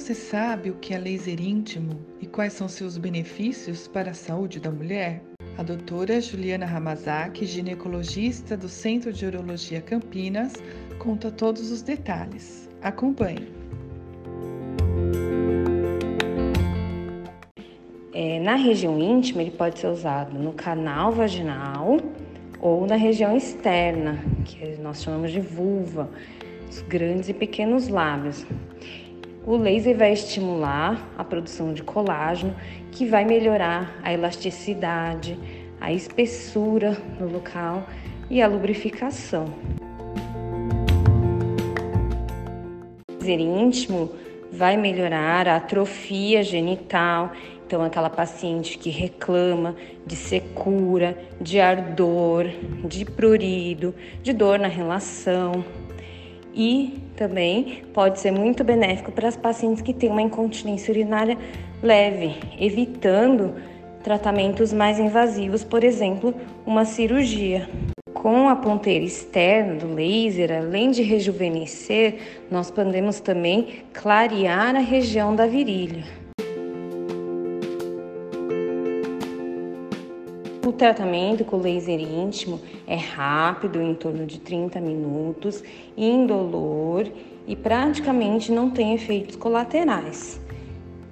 você 0.00 0.14
sabe 0.14 0.70
o 0.70 0.76
que 0.76 0.94
é 0.94 0.98
laser 0.98 1.38
íntimo 1.38 2.00
e 2.22 2.26
quais 2.26 2.54
são 2.54 2.66
seus 2.66 2.96
benefícios 2.96 3.86
para 3.86 4.12
a 4.12 4.14
saúde 4.14 4.58
da 4.58 4.70
mulher? 4.70 5.22
A 5.58 5.62
doutora 5.62 6.22
Juliana 6.22 6.64
Ramazaki, 6.64 7.44
ginecologista 7.44 8.56
do 8.56 8.66
Centro 8.66 9.12
de 9.12 9.26
Urologia 9.26 9.82
Campinas, 9.82 10.54
conta 10.98 11.30
todos 11.30 11.70
os 11.70 11.82
detalhes. 11.82 12.66
Acompanhe. 12.80 13.52
É, 18.14 18.40
na 18.40 18.54
região 18.54 18.98
íntima, 18.98 19.42
ele 19.42 19.50
pode 19.50 19.80
ser 19.80 19.88
usado 19.88 20.38
no 20.38 20.54
canal 20.54 21.12
vaginal 21.12 21.98
ou 22.58 22.86
na 22.86 22.96
região 22.96 23.36
externa, 23.36 24.18
que 24.46 24.78
nós 24.78 25.02
chamamos 25.02 25.30
de 25.30 25.40
vulva, 25.40 26.10
os 26.70 26.80
grandes 26.80 27.28
e 27.28 27.34
pequenos 27.34 27.88
lábios. 27.88 28.46
O 29.46 29.56
laser 29.56 29.96
vai 29.96 30.12
estimular 30.12 31.08
a 31.16 31.24
produção 31.24 31.72
de 31.72 31.82
colágeno, 31.82 32.54
que 32.92 33.06
vai 33.06 33.24
melhorar 33.24 33.98
a 34.02 34.12
elasticidade, 34.12 35.38
a 35.80 35.90
espessura 35.90 36.96
no 37.18 37.26
local 37.26 37.86
e 38.28 38.42
a 38.42 38.46
lubrificação. 38.46 39.46
O 43.08 43.12
laser 43.18 43.40
íntimo 43.40 44.12
vai 44.52 44.76
melhorar 44.76 45.48
a 45.48 45.56
atrofia 45.56 46.42
genital, 46.42 47.32
então 47.66 47.82
aquela 47.82 48.10
paciente 48.10 48.76
que 48.76 48.90
reclama 48.90 49.74
de 50.06 50.16
secura, 50.16 51.16
de 51.40 51.58
ardor, 51.60 52.46
de 52.84 53.06
prurido, 53.06 53.94
de 54.22 54.34
dor 54.34 54.58
na 54.58 54.68
relação, 54.68 55.64
e 56.54 57.02
também 57.16 57.82
pode 57.92 58.18
ser 58.20 58.30
muito 58.30 58.64
benéfico 58.64 59.12
para 59.12 59.28
as 59.28 59.36
pacientes 59.36 59.82
que 59.82 59.92
têm 59.92 60.10
uma 60.10 60.22
incontinência 60.22 60.92
urinária 60.92 61.36
leve, 61.82 62.34
evitando 62.58 63.54
tratamentos 64.02 64.72
mais 64.72 64.98
invasivos, 64.98 65.64
por 65.64 65.84
exemplo, 65.84 66.34
uma 66.66 66.84
cirurgia. 66.84 67.68
Com 68.14 68.48
a 68.48 68.56
ponteira 68.56 69.04
externa 69.04 69.76
do 69.76 69.94
laser, 69.94 70.52
além 70.52 70.90
de 70.90 71.02
rejuvenescer, 71.02 72.18
nós 72.50 72.70
podemos 72.70 73.20
também 73.20 73.82
clarear 73.92 74.76
a 74.76 74.80
região 74.80 75.34
da 75.34 75.46
virilha. 75.46 76.19
O 80.66 80.72
tratamento 80.72 81.42
com 81.42 81.56
laser 81.56 81.98
íntimo 81.98 82.60
é 82.86 82.94
rápido, 82.94 83.80
em 83.80 83.94
torno 83.94 84.26
de 84.26 84.38
30 84.38 84.78
minutos, 84.78 85.64
indolor 85.96 87.10
e 87.46 87.56
praticamente 87.56 88.52
não 88.52 88.70
tem 88.70 88.92
efeitos 88.92 89.36
colaterais. 89.36 90.38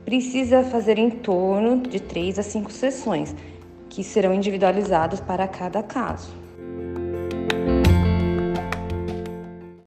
Precisa 0.04 0.62
fazer 0.64 0.98
em 0.98 1.08
torno 1.08 1.80
de 1.80 1.98
3 1.98 2.38
a 2.38 2.42
5 2.42 2.70
sessões, 2.70 3.34
que 3.88 4.04
serão 4.04 4.34
individualizadas 4.34 5.18
para 5.18 5.48
cada 5.48 5.82
caso. 5.82 6.47